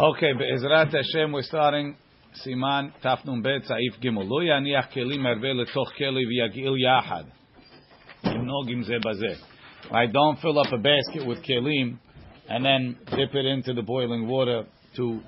[0.00, 1.96] Okay, Be'ezrat Hashem, we're starting
[2.46, 4.28] Siman Tafnun Bet Saif Gimel.
[4.28, 7.26] Lo yaniach kelim erve letoch keli v'yagil yachad.
[8.24, 9.36] Nogim ze bazeh.
[9.90, 11.98] Right, don't fill up a basket with kelim
[12.48, 15.20] and then dip it into the boiling water to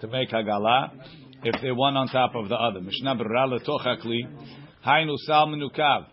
[0.00, 0.92] to make hagala.
[1.42, 2.80] If they're one on top of the other.
[2.80, 4.20] Mishnah Berurah letoch hakli.
[4.86, 6.06] Hainu sal menukav.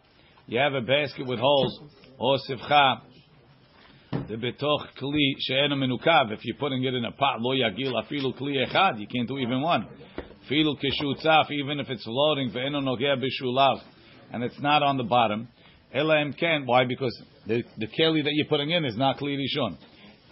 [0.48, 1.80] You have a basket with holes.
[2.18, 3.02] Or sivcha
[4.05, 4.05] the betoch kli she'enu menukav.
[4.18, 4.30] If
[6.44, 9.00] you're putting it in a pot, lo yagil afilu kli echad.
[9.00, 9.88] You can't do even one.
[10.50, 13.82] Filu kishutzaf, even if it's floating, ve'enu nogeh b'shulav,
[14.32, 15.48] and it's not on the bottom.
[15.94, 16.66] Ela ken.
[16.66, 16.86] Why?
[16.86, 19.76] Because the, the keli that you're putting in is not kli rishon.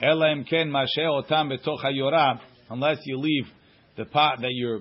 [0.02, 3.48] Ela ken mashe otam betoch hayora, unless you leave
[3.98, 4.79] the pot that you're,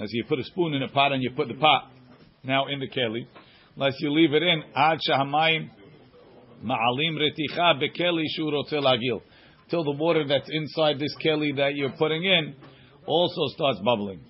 [0.00, 1.90] as you put a spoon in a pot and you put the pot
[2.42, 3.26] now in the keli,
[3.76, 5.68] unless you leave it in ad shahamayim
[6.64, 9.20] Ma'alim reticha bekeli shu lagil.
[9.70, 12.54] Till the water that's inside this keli that you're putting in
[13.06, 14.20] also starts bubbling.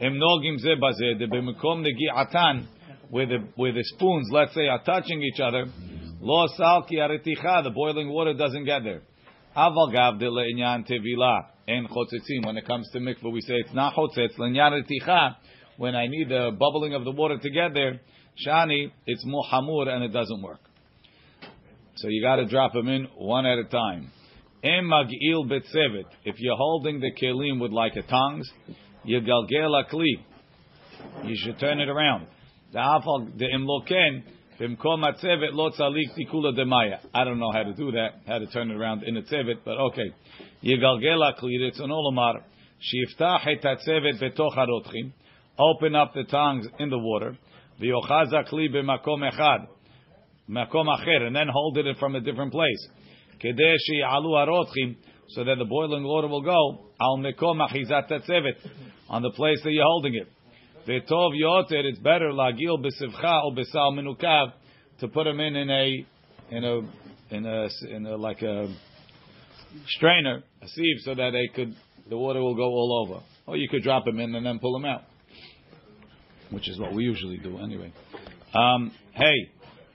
[0.00, 2.66] Em nogim ze negi'atan
[3.12, 5.66] where the where the spoons, let's say, are touching each other.
[6.20, 9.02] Lo salki areticha, the boiling water doesn't get there.
[9.54, 12.46] Aval gav de le'inyan tevila en chotzetzim.
[12.46, 15.36] When it comes to mikvah, we say it's not chotzetz le'inyan reticha.
[15.76, 18.00] When I need the bubbling of the water to get there,
[18.46, 20.60] shani, it's muhamur and it doesn't work.
[21.96, 24.10] So you got to drop them in one at a time.
[24.64, 26.06] Em magil betzevet.
[26.24, 28.48] If you're holding the kelim with like a tongs,
[29.06, 30.24] galgel akli.
[31.24, 32.26] You should turn it around.
[32.72, 34.22] The afal the imloken
[34.58, 37.00] bimkom atzevet lo tzalik tikula demaya.
[37.12, 39.58] I don't know how to do that, how to turn it around in a tzevet,
[39.64, 40.14] but okay.
[40.64, 41.60] Yigalgel akli.
[41.60, 42.40] It's an olamar.
[42.80, 45.12] Shiftach et atzevet betoch harotchim.
[45.58, 47.36] Open up the tongs in the water.
[47.80, 49.66] V'yochaz akli b'makom echad
[50.52, 52.88] makom acher, and then hold it from a different place.
[53.42, 54.94] Kedeshi alu
[55.28, 58.10] so that the boiling water will go al mekom achizat
[59.08, 60.28] on the place that you're holding it.
[60.86, 64.52] Vetov yoter, it's better lagil besivcha or besal menukav
[65.00, 66.06] to put them in in a
[66.50, 68.72] in a in a, in a like a
[69.86, 71.74] strainer, a sieve, so that they could
[72.08, 73.22] the water will go all over.
[73.46, 75.02] Or you could drop them in and then pull them out,
[76.50, 77.92] which is what we usually do anyway.
[78.54, 79.50] Um, hey,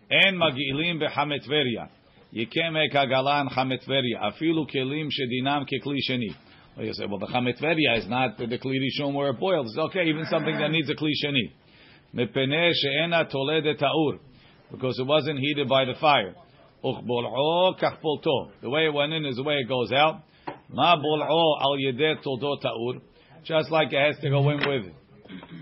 [0.09, 1.89] En magilim bechametveria.
[2.31, 4.21] You can't make hagala on chametveria.
[4.21, 6.35] Afilu kelim shedinam kekli sheni.
[6.75, 9.67] Well, you say, well, the chametveria is not the kli rishon where it boils.
[9.67, 11.51] It's okay, even something that needs a kli sheni.
[12.15, 14.19] Mepene she'ena tolede ta'ur.
[14.71, 16.35] Because it wasn't heated by the fire.
[16.83, 20.21] The way it went in is the way it goes out.
[20.69, 23.01] Ma al ta'ur.
[23.43, 24.93] Just like it has to go in with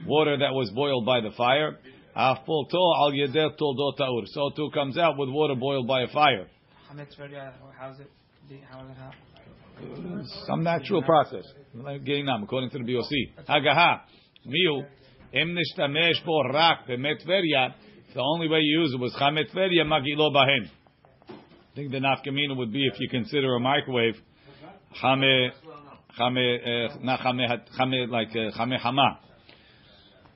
[0.05, 1.77] water that was boiled by the fire.
[2.15, 2.55] So
[4.55, 6.47] too comes out with water boiled by a fire.
[6.87, 6.93] How
[7.91, 8.61] is it?
[8.69, 10.25] How it?
[10.47, 11.43] Some natural process.
[11.77, 13.45] According to the BOC.
[13.45, 13.99] Hagaha.
[14.47, 14.85] Miu.
[15.33, 17.73] Im nishtamesh bo rak b'metveria.
[18.13, 20.69] The only way you use it was chametveria magilo bahen.
[21.29, 24.15] I think the nafkamina would be if you consider a microwave
[25.03, 25.51] chame
[26.17, 27.45] chame uh, not chame
[27.77, 29.19] chame like uh, chame hama.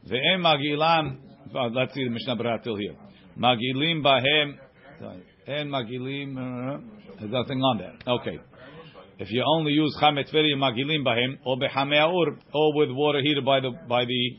[0.06, 2.96] Ve'em magilan let's see the Mishnah Berurah till here.
[3.38, 4.58] Magilim bahem
[5.48, 6.38] and magilim.
[6.38, 6.80] Uh,
[7.20, 7.94] there's nothing on there.
[8.08, 8.40] Okay.
[9.18, 13.60] If you only use chamet veri magilim bahem or behameaur or with water heated by
[13.60, 14.38] the by the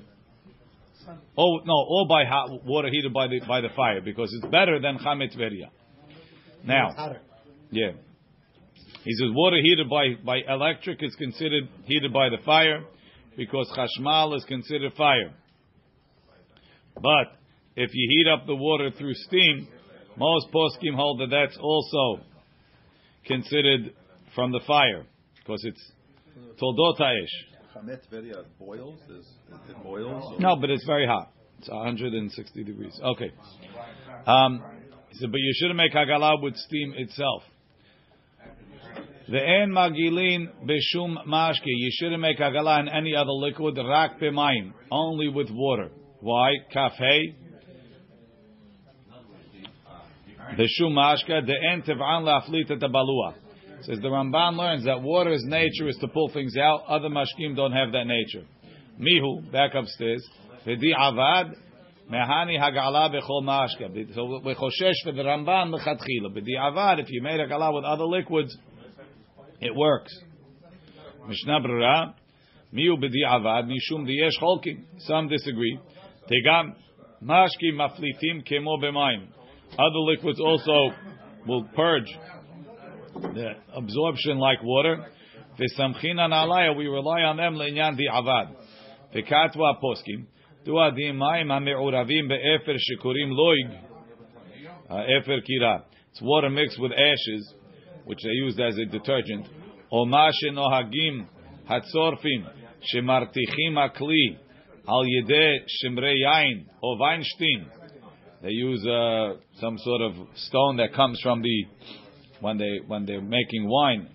[1.37, 4.81] oh no or by hot water heated by the by the fire because it's better
[4.81, 5.71] than chamet veria.
[6.65, 7.17] Now,
[7.71, 7.93] yeah.
[9.05, 12.85] He says water heated by, by electric is considered heated by the fire
[13.37, 15.33] because chashmal is considered fire.
[17.03, 17.37] But
[17.77, 19.69] if you heat up the water through steam,
[20.17, 22.23] most poskim hold that that's also
[23.27, 23.95] considered
[24.35, 25.07] from the fire
[25.39, 25.93] because it's
[26.61, 27.29] toldotaish.
[28.59, 28.99] boils?
[29.09, 29.27] Is,
[29.69, 30.35] it boils?
[30.39, 31.33] No, but it's very hot.
[31.59, 32.99] It's 160 degrees.
[33.03, 33.33] Okay.
[34.27, 34.63] Um,
[35.11, 37.43] he said, but you shouldn't make hagala with steam itself.
[39.29, 41.67] The en magilin beshum mashki.
[41.67, 43.77] You shouldn't make hagala in any other liquid.
[43.77, 44.73] Rak b'mayim.
[44.91, 45.91] Only with water.
[46.21, 46.51] Why?
[46.75, 47.35] Kafei.
[50.57, 53.35] The shumashka the en tev'an la'aflit et balua.
[53.83, 56.83] Says the Ramban learns that water's nature is to pull things out.
[56.87, 58.47] Other mashkim don't have that nature.
[59.01, 60.23] Mihu, back upstairs.
[60.67, 61.55] V'di avad
[62.11, 64.15] mehani hagala bechol mashka.
[64.15, 66.37] So we choshesh for the Ramban lechatchila.
[66.37, 68.55] V'di avad, if you made hagala with other liquids,
[69.61, 70.15] it works.
[71.27, 72.15] Mishnah Berurah.
[72.75, 74.85] Miu b'di avad mishum diyesh cholkim.
[74.99, 75.79] Some disagree.
[76.31, 76.75] Tegam
[77.25, 79.27] mashki maflitim kemo b'mayim.
[79.73, 80.95] Other liquids also
[81.47, 82.07] will purge
[83.15, 85.07] the absorption like water.
[85.59, 88.55] V'samchinan alaya, we rely on them le'inyan di'avad.
[89.15, 90.27] V'katwa poskim,
[90.65, 93.81] du'adim mayim ha'me'uravim be'efer shikurim loig,
[94.89, 95.83] uh, efer kira.
[96.13, 97.55] It's water mixed with ashes,
[98.05, 99.49] which they used as a detergent.
[99.93, 101.27] Omashe nohagim
[101.69, 102.47] hatzorfim
[102.95, 104.39] shemartichim akli
[104.90, 107.66] הכלי על ידי שמרי יין או ויינשטיין.
[108.42, 111.66] They use uh, some sort of stone that comes from the
[112.42, 114.08] when they when they're making wine,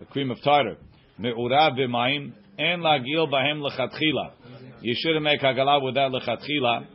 [0.00, 0.76] a cream of tartar.
[1.18, 4.28] מעורב במים, אין להגיל בהם לכתחילה.
[4.82, 6.86] You shouldn't make hagala with that lechatchila.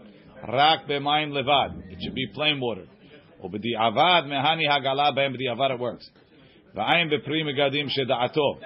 [0.48, 1.92] Rak b'mayim levad.
[1.92, 2.86] It should be plain water.
[3.42, 6.10] Or b'di avad mehani hagala b'hem b'di avad it works.
[6.76, 8.60] V'ayim b'pri megadim sheda'ato.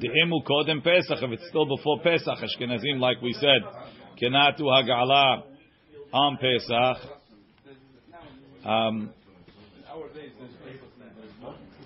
[0.00, 1.22] the imu kodem Pesach.
[1.22, 3.62] If it's still before Pesach, Ashkenazim, like we said,
[4.18, 5.42] do hagala
[6.12, 7.10] on Pesach.
[8.64, 9.10] Um,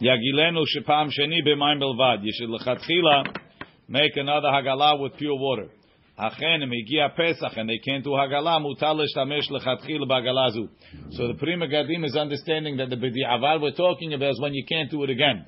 [0.01, 2.23] Yagilenu shepam sheni b'mayim belvad.
[2.23, 3.37] You should lechatchila
[3.89, 5.69] make another hagala with pure water.
[6.17, 10.69] Achen Megia Pesach, and they can't do Hagala, mutal l'shtamesh lechatchil b'agalazu.
[11.11, 14.65] So the Pri Megadim is understanding that the B'di'aval we're talking about is when you
[14.65, 15.45] can't do it again.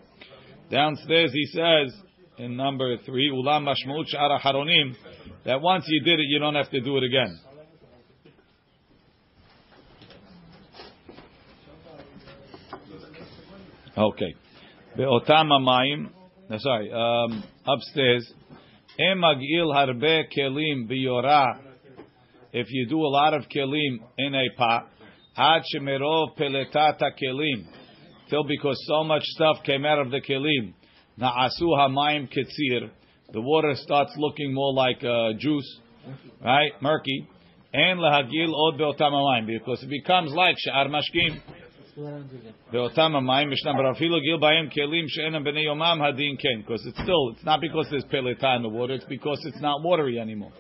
[0.68, 1.94] Downstairs he says,
[2.38, 4.94] in number three, Ulam Mashmut Shara Haronim,
[5.44, 7.40] that once you did it, you don't have to do it again.
[13.96, 14.34] Okay.
[14.96, 16.10] Be'otam amayim,
[16.58, 18.30] sorry, um, upstairs,
[18.98, 21.58] Emagil harbe kelim biyora.
[22.52, 24.88] If you do a lot of kelim in a pot,
[25.36, 27.66] ad shemerov peletata kelim,
[28.28, 30.74] till because so much stuff came out of the kelim,
[31.19, 32.89] na'asu hamayim ketzir,
[33.31, 35.79] the water starts looking more like uh, juice,
[36.43, 37.27] right, murky,
[37.73, 41.41] and lahagil od beotam hamayim, because it becomes like she'ar mashkim.
[42.71, 47.35] באותם המים ישנם אפילו גיל בהם כלים שאינם בני יומם הדין כן, because it's still,
[47.35, 50.53] it's not because there's פלטה in the water, it's because it's not watery anymore.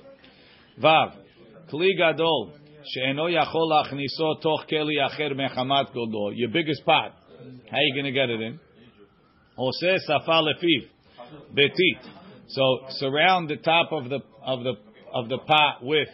[0.77, 0.87] ו'
[1.69, 2.49] כלי גדול
[2.83, 7.11] שאינו יכול להכניסו תוך כלי אחר מחמת גודלו, your biggest pot,
[7.71, 8.59] how you going to get it in?
[9.58, 10.88] Oseh safar lefiv
[11.54, 12.00] betit.
[12.48, 14.74] So surround the top of the of the
[15.12, 16.08] of the pot with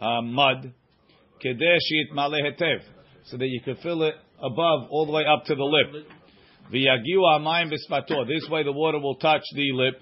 [0.00, 0.72] uh, mud,
[1.44, 2.80] kedeshit malehetev,
[3.24, 6.06] so that you can fill it above all the way up to the lip.
[6.72, 8.26] V'yagiu amayim bespato.
[8.26, 10.00] This way the water will touch the lip.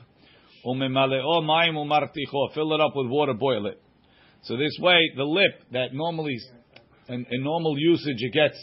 [0.66, 2.52] Umemaleo amayim umarticho.
[2.54, 3.80] Fill it up with water, boil it.
[4.42, 6.38] So this way the lip that normally
[7.08, 8.56] in, in normal usage it gets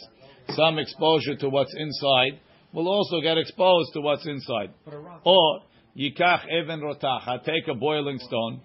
[0.50, 2.40] some exposure to what's inside
[2.72, 4.70] will also get exposed to what's inside.
[5.24, 5.60] Or
[5.96, 7.44] yikach even rotacha.
[7.44, 8.60] Take a boiling stone,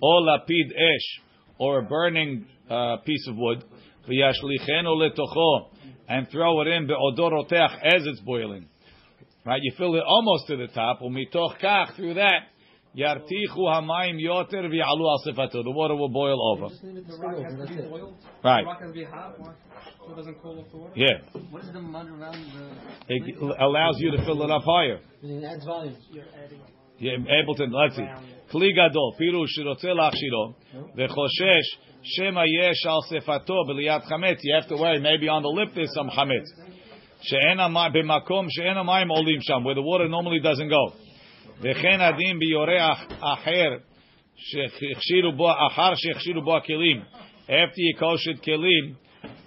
[0.00, 1.22] or lapid esh,
[1.58, 3.64] or a burning uh, piece of wood.
[4.08, 5.68] V'yashlichenu letocho
[6.08, 8.66] and throw it in be'odoroteach as it's boiling.
[9.44, 11.00] Right, you fill it almost to the top.
[11.00, 12.48] Umitoch kach through that.
[12.96, 15.62] Yartichu hamayim yoter v'yalu al sifato.
[15.62, 16.74] The water will boil over.
[16.74, 18.14] The rock has to be boiled.
[18.42, 18.64] Right.
[18.64, 19.36] The rock has hot.
[20.06, 20.92] So doesn't cool off the water.
[20.96, 23.14] Yeah, What is the mud around the?
[23.14, 24.98] it allows you to fill it up higher.
[25.22, 25.96] It adds volume.
[26.10, 26.60] You're adding.
[26.98, 27.64] You're able to.
[27.64, 28.02] Let's see.
[28.52, 30.54] Kli gadol pirush shirotze lachshiro
[30.96, 31.68] v'choshesh
[32.02, 34.38] shema yesh al sifato b'liyat chametz.
[34.42, 34.98] You have to worry.
[34.98, 36.48] Maybe on the lip there's some chametz.
[37.22, 40.92] She'ena ma b'makom she'ena mayim olim sham where the water normally doesn't go.
[41.61, 43.69] וכן הדין ביורה אחר
[44.35, 47.01] שהכשירו בו, אחר שהכשירו בו הכלים,
[47.47, 48.93] after you kosher כלים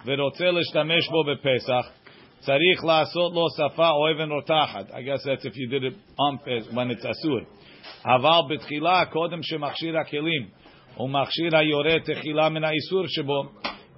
[0.05, 1.99] ורוצה להשתמש בו בפסח,
[2.39, 4.89] צריך לעשות לו שפה או אבן רותחת.
[4.89, 7.39] I guess that's if you did it on Pesach, when it's אסור.
[8.05, 10.47] אבל בתחילה, קודם שמכשיר הכלים
[10.99, 13.43] ומכשיר היורה תחילה מן האיסור שבו,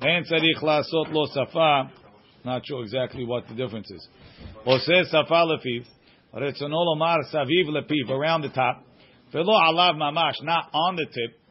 [0.02, 1.82] אין צריך לעשות לו שפה,
[2.46, 4.10] not sure exactly what the difference is.
[4.64, 5.82] עושה שפה לפיו,
[6.34, 8.92] רצונו לומר סביב לפיו, around the top,
[9.34, 11.42] ולא עליו ממש, not on the tip,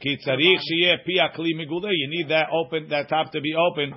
[0.00, 3.96] כי צריך שיהיה פי הכלי מגולה, you need that open, that top to be open,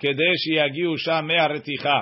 [0.00, 2.00] כדי שיגיעו שם מהרתיחה.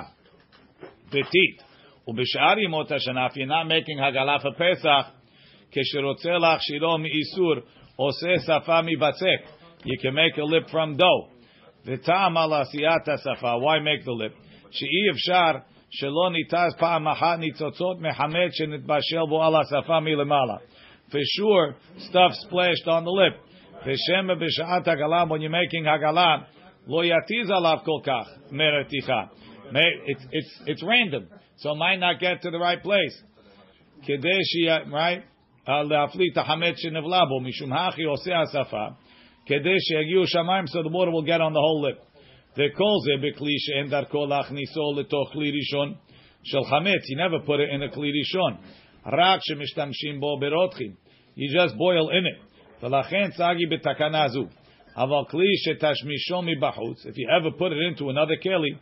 [1.11, 1.69] ביתית.
[2.07, 5.11] ובשאר ימות השנה, if you're not making הגלה for פסח,
[5.71, 7.55] כשרוצה להכשירו מאיסור,
[7.95, 9.49] עושה שפה מבצק.
[9.79, 11.39] You can make a lip from dough.
[11.85, 14.49] וטעם על עשיית השפה, why make the lip?
[14.71, 15.59] שאי אפשר
[15.93, 20.55] שלא ניתז פעם אחת ניצוצות מחמץ שנתבשל בו על השפה מלמעלה.
[21.09, 23.49] For sure, stuff splashed on the lip.
[23.85, 26.37] ושמא בשעת הגלה, when you're making הגלה,
[26.87, 29.23] לא יתיז עליו כל כך מרתיחה.
[29.71, 33.23] It's, it's, it's random, so it might not get to the right place.
[34.05, 35.21] כדי שיהיה, right?
[35.67, 38.87] להפליט החמץ שנבלע בו, משום הכי עושה השפה,
[39.45, 41.99] כדי שיגיעו שמיים, so the water will get on the whole lip.
[42.53, 45.93] וכל זה בכלי שאין דרכו להכניסו לתוך כלי ראשון
[46.43, 47.01] של חמץ.
[47.11, 48.53] You never put it in a כלי ראשון.
[49.05, 50.91] רק שמשתמשים בו ברותחים.
[51.37, 52.49] You just boil in it.
[52.83, 54.45] ולכן צגי בתקנה זו.
[54.95, 58.73] אבל כלי שתשמישו מבחוץ, if you ever put it into another כלי,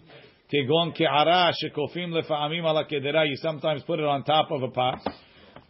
[0.49, 5.11] כגון קערה שכופים לפעמים על הקדרה, you sometimes put it on top of a pot,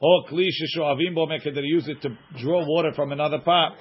[0.03, 1.29] or kli sheshoavim bo
[1.63, 3.77] use it to draw water from another pot.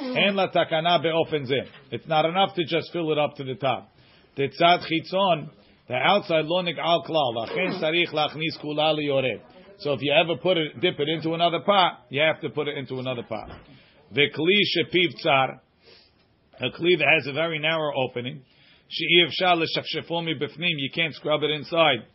[0.00, 1.46] And la takana be'ofen
[1.90, 3.90] It's not enough to just fill it up to the top.
[4.36, 5.50] The tzad chitzon,
[5.88, 7.36] the outside lonik al klal.
[7.36, 9.42] Lachen sarich lachnis kulali yored.
[9.78, 12.68] So if you ever put it, dip it into another pot, you have to put
[12.68, 13.50] it into another pot.
[14.12, 15.60] The kli shepiv tzar,
[16.58, 18.42] a kli that has a very narrow opening.
[18.88, 20.74] She'i efshal l'shafshefomi b'fnim.
[20.78, 22.06] You can't scrub it inside.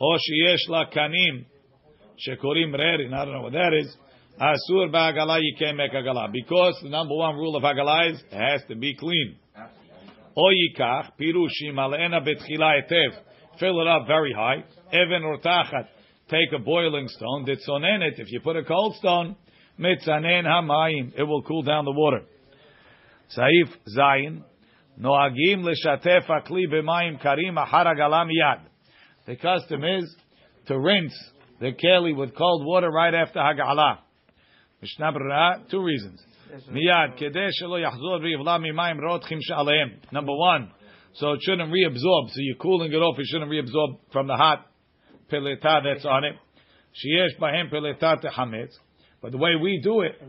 [0.00, 1.44] Or she'yesh la kanim.
[2.16, 3.94] Shekorim rerin, I don't know what that is.
[4.40, 6.30] Asur ba'agala, you can't make agala.
[6.32, 9.36] Because the number one rule of agala is, it has to be clean.
[10.36, 13.18] O yikach, pirushim alena betchila etev.
[13.58, 14.64] Fill it up very high.
[14.92, 15.88] Even or tachat.
[16.28, 18.14] Take a boiling stone, ditzonen it.
[18.18, 19.36] If you put a cold stone,
[19.78, 21.12] mitzanen hamayim.
[21.18, 22.22] It will cool down the water.
[23.36, 24.42] Saif zayin.
[25.00, 28.60] Noagim leshatef akli b'mayim karim ahar agala miyad.
[29.26, 30.14] The custom is
[30.66, 31.14] to rinse
[31.60, 33.98] the keli with cold water right after hagala.
[34.82, 36.22] Mishnah Berurah, two reasons.
[36.70, 40.12] Miyad, kedeh shelo yachzor v'yivla mimayim rotchim she'aleim.
[40.12, 40.70] Number one,
[41.14, 42.28] so it shouldn't reabsorb.
[42.28, 44.66] So you're cooling it off, it shouldn't reabsorb from the hot
[45.30, 46.34] peleta that's on it.
[46.94, 48.72] Sheyesh bahem peleta techametz.
[49.22, 50.20] But the way we do it,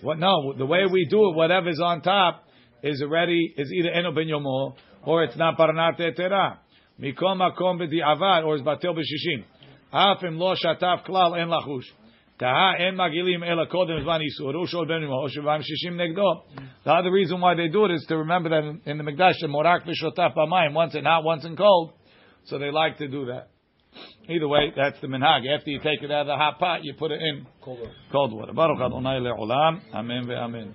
[0.00, 2.44] what no, the way we do it, whatever's on top
[2.82, 6.58] is already is either eno ben yomo or it's not paranat etera.
[7.00, 9.44] Mikom makom b'di'avad or it's batel b'shishim.
[9.94, 11.86] Afim lo shataf klal en lachush.
[12.36, 16.42] Taha en magilim ela kodem zman isur ushol ben yomo oshivim shishim negdo.
[16.84, 19.46] The other reason why they do it is to remember that in, the Mikdash the
[19.46, 21.92] morak b'shotaf b'mayim once in hot, once in cold.
[22.46, 23.50] So they like to do that.
[24.28, 25.46] Either way, that's the minhag.
[25.46, 28.52] After you take it out of the hot pot, you put it in cold water.
[28.52, 29.80] Baruch Adonai le'olam.
[29.94, 30.72] Amen ve'amen.